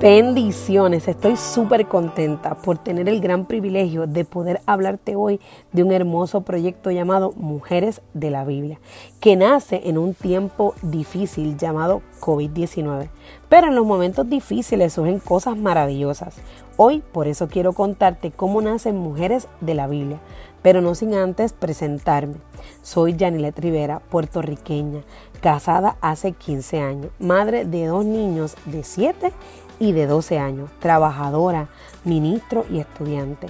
Bendiciones, 0.00 1.08
estoy 1.08 1.36
súper 1.36 1.88
contenta 1.88 2.54
por 2.54 2.78
tener 2.78 3.08
el 3.08 3.20
gran 3.20 3.46
privilegio 3.46 4.06
de 4.06 4.24
poder 4.24 4.60
hablarte 4.64 5.16
hoy 5.16 5.40
de 5.72 5.82
un 5.82 5.90
hermoso 5.90 6.42
proyecto 6.42 6.92
llamado 6.92 7.32
Mujeres 7.32 8.00
de 8.14 8.30
la 8.30 8.44
Biblia, 8.44 8.78
que 9.18 9.34
nace 9.34 9.88
en 9.88 9.98
un 9.98 10.14
tiempo 10.14 10.76
difícil 10.82 11.56
llamado 11.56 12.00
COVID-19. 12.20 13.08
Pero 13.48 13.66
en 13.66 13.74
los 13.74 13.84
momentos 13.84 14.30
difíciles 14.30 14.92
surgen 14.92 15.18
cosas 15.18 15.56
maravillosas. 15.56 16.36
Hoy 16.76 17.02
por 17.10 17.26
eso 17.26 17.48
quiero 17.48 17.72
contarte 17.72 18.30
cómo 18.30 18.62
nacen 18.62 18.96
Mujeres 18.96 19.48
de 19.60 19.74
la 19.74 19.88
Biblia, 19.88 20.20
pero 20.62 20.80
no 20.80 20.94
sin 20.94 21.12
antes 21.14 21.52
presentarme. 21.52 22.36
Soy 22.82 23.16
Janilet 23.18 23.58
Rivera, 23.58 23.98
puertorriqueña, 23.98 25.02
casada 25.40 25.96
hace 26.00 26.30
15 26.30 26.80
años, 26.80 27.10
madre 27.18 27.64
de 27.64 27.86
dos 27.86 28.04
niños 28.04 28.54
de 28.64 28.84
7 28.84 29.32
y 29.78 29.92
de 29.92 30.06
12 30.06 30.38
años, 30.38 30.70
trabajadora, 30.80 31.68
ministro 32.04 32.64
y 32.70 32.78
estudiante. 32.78 33.48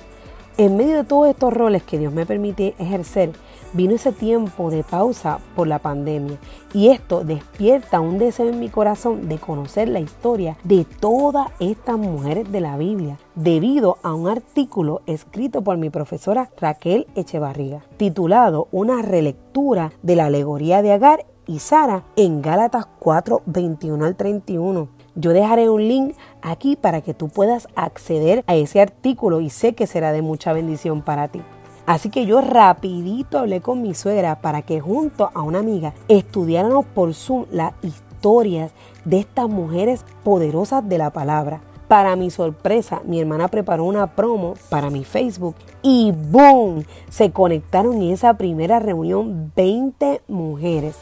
En 0.57 0.77
medio 0.77 0.97
de 0.97 1.05
todos 1.05 1.29
estos 1.29 1.55
roles 1.55 1.85
que 1.85 1.99
Dios 1.99 2.13
me 2.13 2.27
permite 2.27 2.75
ejercer, 2.81 3.31
vino 3.73 3.95
ese 3.95 4.11
tiempo 4.11 4.71
de 4.71 4.83
pausa 4.83 5.39
por 5.55 5.69
la 5.69 5.79
pandemia 5.79 6.37
y 6.75 6.89
esto 6.89 7.23
despierta 7.23 8.01
un 8.01 8.19
deseo 8.19 8.49
en 8.49 8.59
mi 8.59 8.69
corazón 8.69 9.29
de 9.29 9.39
conocer 9.39 9.89
la 9.89 10.01
historia 10.01 10.57
de 10.65 10.85
todas 10.85 11.49
estas 11.61 11.97
mujeres 11.97 12.51
de 12.51 12.61
la 12.61 12.77
Biblia 12.77 13.19
debido 13.37 13.99
a 14.03 14.15
un 14.15 14.29
artículo 14.29 15.03
escrito 15.07 15.63
por 15.63 15.77
mi 15.77 15.91
profesora 15.91 16.51
Raquel 16.59 17.07
Echevarriga 17.15 17.83
titulado 17.97 18.67
Una 18.73 19.03
relectura 19.03 19.93
de 20.03 20.17
la 20.17 20.27
alegoría 20.27 20.83
de 20.83 20.93
Agar 20.93 21.25
y 21.47 21.61
Sara 21.61 22.05
en 22.17 22.43
Gálatas 22.43 22.87
4, 22.99 23.43
21 23.47 24.05
al 24.05 24.17
31. 24.17 24.89
Yo 25.21 25.33
dejaré 25.33 25.69
un 25.69 25.89
link 25.89 26.15
aquí 26.43 26.77
para 26.77 27.01
que 27.01 27.13
tú 27.13 27.29
puedas 27.29 27.67
acceder 27.75 28.45
a 28.47 28.55
ese 28.55 28.81
artículo 28.81 29.41
y 29.41 29.51
sé 29.51 29.75
que 29.75 29.89
será 29.89 30.13
de 30.13 30.23
mucha 30.23 30.53
bendición 30.53 31.03
para 31.03 31.27
ti. 31.27 31.43
Así 31.87 32.09
que 32.09 32.25
yo 32.25 32.41
rapidito 32.41 33.41
hablé 33.41 33.61
con 33.61 33.83
mi 33.83 33.95
suegra 33.95 34.41
para 34.41 34.63
que 34.63 34.79
junto 34.79 35.33
a 35.35 35.43
una 35.43 35.59
amiga 35.59 35.93
estudiáramos 36.07 36.87
por 36.87 37.15
Zoom 37.15 37.47
las 37.51 37.73
historias 37.83 38.71
de 39.05 39.19
estas 39.19 39.49
mujeres 39.49 40.05
poderosas 40.23 40.89
de 40.89 40.99
la 40.99 41.11
palabra. 41.11 41.63
Para 41.89 42.15
mi 42.15 42.31
sorpresa, 42.31 43.03
mi 43.05 43.19
hermana 43.19 43.49
preparó 43.49 43.87
una 43.87 44.15
promo 44.15 44.55
para 44.69 44.89
mi 44.89 45.03
Facebook 45.03 45.57
y 45.83 46.13
¡boom! 46.13 46.85
Se 47.09 47.33
conectaron 47.33 47.97
en 48.03 48.13
esa 48.13 48.35
primera 48.35 48.79
reunión 48.79 49.51
20 49.57 50.21
mujeres. 50.29 50.95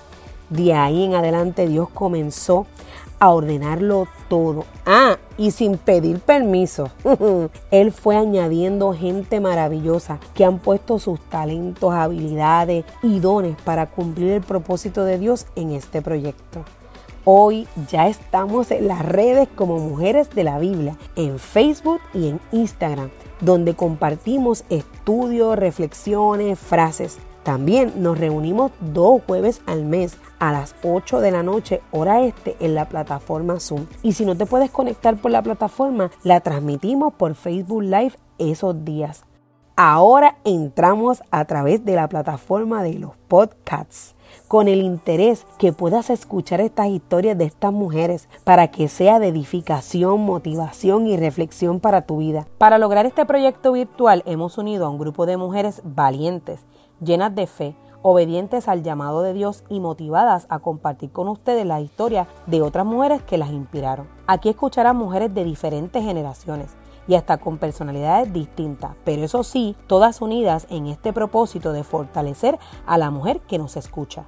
De 0.49 0.73
ahí 0.73 1.05
en 1.05 1.15
adelante 1.15 1.67
Dios 1.67 1.89
comenzó 1.93 2.67
a 3.19 3.31
ordenarlo 3.31 4.09
todo. 4.29 4.65
Ah, 4.85 5.19
y 5.39 5.51
sin 5.51 5.79
pedir 5.79 6.21
permiso. 6.21 6.91
Él 7.71 7.93
fue 7.93 8.17
añadiendo 8.17 8.93
gente 8.95 9.41
maravillosa 9.41 10.19
que 10.35 10.45
han 10.45 10.59
puesto 10.59 10.99
sus 10.99 11.21
talentos, 11.21 11.93
habilidades 11.93 12.85
y 13.03 13.21
dones 13.21 13.57
para 13.63 13.87
cumplir 13.87 14.33
el 14.33 14.43
propósito 14.43 15.05
de 15.05 15.19
Dios 15.19 15.47
en 15.57 15.73
este 15.73 16.03
proyecto. 16.03 16.65
Hoy 17.25 17.67
ya 17.91 18.07
estamos 18.07 18.71
en 18.71 18.87
las 18.87 19.05
redes 19.05 19.49
como 19.57 19.79
Mujeres 19.79 20.31
de 20.31 20.45
la 20.45 20.61
Biblia, 20.61 20.97
en 21.17 21.41
Facebook 21.41 22.01
y 22.15 22.29
en 22.29 22.41
Instagram, 22.53 23.11
donde 23.41 23.75
compartimos 23.75 24.63
estudios, 24.71 25.59
reflexiones, 25.59 26.57
frases 26.57 27.19
también 27.47 27.93
nos 28.03 28.19
reunimos 28.19 28.73
dos 28.81 29.23
jueves 29.25 29.63
al 29.67 29.85
mes 29.85 30.19
a 30.41 30.51
las 30.51 30.75
8 30.83 31.21
de 31.21 31.31
la 31.31 31.45
noche, 31.45 31.81
hora 31.93 32.23
este, 32.23 32.57
en 32.59 32.75
la 32.75 32.89
plataforma 32.89 33.61
Zoom. 33.61 33.87
Y 34.03 34.15
si 34.15 34.25
no 34.25 34.37
te 34.37 34.47
puedes 34.47 34.69
conectar 34.73 35.17
por 35.17 35.31
la 35.31 35.43
plataforma, 35.43 36.11
la 36.25 36.41
transmitimos 36.41 37.15
por 37.15 37.37
Facebook 37.37 37.85
Live 37.85 38.15
esos 38.39 38.85
días. 38.85 39.23
Ahora 39.77 40.39
entramos 40.43 41.23
a 41.31 41.45
través 41.45 41.85
de 41.85 41.95
la 41.95 42.09
plataforma 42.09 42.83
de 42.83 42.95
los 42.95 43.13
podcasts 43.29 44.17
con 44.49 44.67
el 44.67 44.83
interés 44.83 45.47
que 45.57 45.73
puedas 45.73 46.11
escuchar 46.11 46.61
estas 46.61 46.89
historias 46.89 47.39
de 47.39 47.45
estas 47.45 47.73
mujeres 47.73 48.29
para 48.43 48.73
que 48.73 48.89
sea 48.89 49.21
de 49.21 49.29
edificación, 49.29 50.21
motivación 50.21 51.07
y 51.07 51.17
reflexión 51.17 51.79
para 51.79 52.03
tu 52.07 52.17
vida. 52.17 52.49
Para 52.59 52.79
lograr 52.79 53.07
este 53.07 53.25
proyecto 53.25 53.71
virtual 53.71 54.25
hemos 54.27 54.59
unido 54.59 54.87
a 54.87 54.89
un 54.89 54.99
grupo 54.99 55.27
de 55.27 55.37
mujeres 55.37 55.81
valientes 55.85 56.65
llenas 57.01 57.35
de 57.35 57.47
fe, 57.47 57.77
obedientes 58.03 58.69
al 58.69 58.83
llamado 58.83 59.23
de 59.23 59.33
Dios 59.33 59.65
y 59.69 59.81
motivadas 59.81 60.47
a 60.49 60.61
compartir 60.61 61.11
con 61.11 61.29
ustedes 61.29 61.67
la 61.67 61.81
historia 61.81 62.29
de 62.47 62.63
otras 62.63 62.87
mujeres 62.87 63.23
que 63.23 63.39
las 63.39 63.51
inspiraron. 63.51 64.07
Aquí 64.27 64.49
escucharán 64.49 64.97
mujeres 64.97 65.35
de 65.35 65.45
diferentes 65.45 66.05
generaciones 66.05 66.77
y 67.09 67.15
hasta 67.15 67.39
con 67.39 67.59
personalidades 67.59 68.33
distintas, 68.33 68.93
pero 69.05 69.23
eso 69.23 69.43
sí, 69.43 69.77
todas 69.87 70.21
unidas 70.21 70.67
en 70.71 70.87
este 70.87 71.13
propósito 71.13 71.73
de 71.73 71.85
fortalecer 71.85 72.59
a 72.87 72.99
la 72.99 73.11
mujer 73.11 73.41
que 73.41 73.59
nos 73.59 73.77
escucha. 73.77 74.25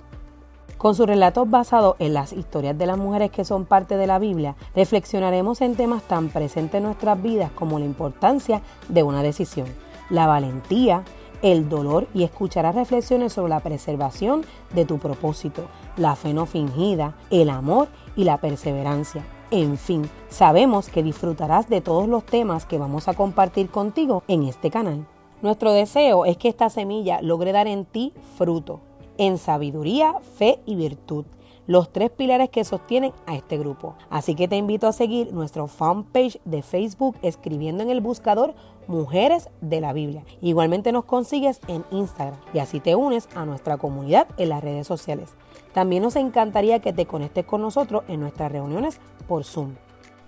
Con 0.77 0.95
sus 0.95 1.07
relatos 1.07 1.51
basados 1.51 1.97
en 1.99 2.15
las 2.15 2.33
historias 2.33 2.79
de 2.79 2.87
las 2.87 2.99
mujeres 2.99 3.33
que 3.33 3.45
son 3.45 3.65
parte 3.65 3.97
de 3.97 4.07
la 4.07 4.21
Biblia, 4.21 4.55
reflexionaremos 4.77 5.61
en 5.61 5.75
temas 5.75 6.05
tan 6.05 6.29
presentes 6.29 6.79
en 6.79 6.85
nuestras 6.85 7.21
vidas 7.21 7.51
como 7.51 7.81
la 7.81 7.85
importancia 7.85 8.63
de 8.89 9.03
una 9.03 9.25
decisión, 9.25 9.67
la 10.09 10.29
valentía, 10.29 11.03
el 11.43 11.69
dolor 11.69 12.09
y 12.15 12.25
escucharás 12.25 12.75
reflexiones 12.75 13.33
sobre 13.33 13.51
la 13.51 13.61
preservación 13.61 14.45
de 14.75 14.85
tu 14.85 14.99
propósito, 14.99 15.67
la 15.97 16.17
fe 16.17 16.35
no 16.35 16.47
fingida, 16.47 17.17
el 17.31 17.51
amor 17.51 17.89
y 18.17 18.25
la 18.25 18.39
perseverancia. 18.39 19.25
En 19.51 19.79
fin, 19.79 20.09
sabemos 20.29 20.89
que 20.89 21.03
disfrutarás 21.03 21.69
de 21.69 21.81
todos 21.81 22.09
los 22.09 22.25
temas 22.25 22.67
que 22.67 22.79
vamos 22.79 23.09
a 23.09 23.15
compartir 23.15 23.71
contigo 23.71 24.23
en 24.29 24.43
este 24.43 24.71
canal. 24.71 25.07
Nuestro 25.41 25.73
deseo 25.73 26.25
es 26.25 26.37
que 26.37 26.49
esta 26.49 26.69
semilla 26.69 27.23
logre 27.23 27.53
dar 27.53 27.67
en 27.67 27.85
ti 27.85 28.13
fruto, 28.37 28.81
en 29.17 29.39
sabiduría, 29.39 30.15
fe 30.37 30.61
y 30.67 30.75
virtud 30.75 31.25
los 31.69 31.93
tres 31.93 32.11
pilares 32.11 32.49
que 32.49 32.65
sostienen 32.65 33.13
a 33.27 33.37
este 33.37 33.59
grupo. 33.59 33.95
Así 34.11 34.35
que 34.35 34.49
te 34.49 34.57
invito 34.57 34.89
a 34.89 34.93
seguir 34.93 35.33
nuestro 35.33 35.69
fanpage 35.69 36.41
de 36.45 36.63
Facebook 36.63 37.17
escribiendo 37.23 37.85
en 37.85 37.91
el 37.91 38.01
buscador 38.01 38.55
Mujeres 38.89 39.51
de 39.61 39.83
la 39.83 39.93
Biblia. 39.93 40.25
Igualmente 40.41 40.93
nos 40.93 41.05
consigues 41.05 41.61
en 41.69 41.85
Instagram 41.91 42.41
y 42.55 42.59
así 42.59 42.81
te 42.81 42.97
unes 42.97 43.29
a 43.35 43.45
nuestra 43.45 43.77
comunidad 43.77 44.27
en 44.39 44.49
las 44.49 44.65
redes 44.65 44.87
sociales. 44.87 45.35
También 45.75 46.03
nos 46.03 46.17
encantaría 46.17 46.81
que 46.81 46.95
te 46.95 47.05
conectes 47.05 47.45
con 47.45 47.61
nosotros 47.61 48.03
en 48.09 48.21
nuestras 48.21 48.51
reuniones 48.51 48.99
por 49.29 49.45
Zoom. 49.45 49.75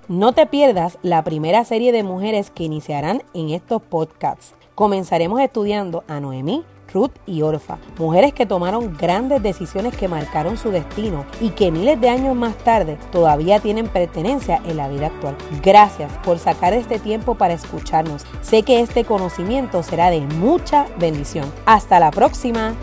No 0.09 0.33
te 0.33 0.45
pierdas 0.45 0.99
la 1.03 1.25
primera 1.25 1.65
serie 1.65 1.91
de 1.91 2.03
mujeres 2.03 2.51
que 2.51 2.65
iniciarán 2.65 3.23
en 3.33 3.49
estos 3.49 3.81
podcasts. 3.81 4.55
Comenzaremos 4.75 5.41
estudiando 5.41 6.05
a 6.07 6.21
Noemí, 6.21 6.65
Ruth 6.93 7.13
y 7.27 7.43
Orfa, 7.43 7.79
mujeres 7.99 8.33
que 8.33 8.47
tomaron 8.47 8.97
grandes 8.97 9.43
decisiones 9.43 9.97
que 9.97 10.09
marcaron 10.09 10.57
su 10.57 10.71
destino 10.71 11.25
y 11.41 11.51
que 11.51 11.71
miles 11.71 12.01
de 12.01 12.09
años 12.09 12.35
más 12.37 12.57
tarde 12.59 12.99
todavía 13.13 13.61
tienen 13.61 13.89
pertenencia 13.89 14.61
en 14.65 14.77
la 14.77 14.89
vida 14.89 15.07
actual. 15.07 15.37
Gracias 15.63 16.13
por 16.25 16.39
sacar 16.39 16.73
este 16.73 16.99
tiempo 16.99 17.35
para 17.35 17.55
escucharnos. 17.55 18.25
Sé 18.43 18.63
que 18.63 18.81
este 18.81 19.05
conocimiento 19.05 19.83
será 19.83 20.11
de 20.11 20.21
mucha 20.21 20.87
bendición. 20.99 21.51
Hasta 21.67 22.01
la 22.01 22.11
próxima. 22.11 22.75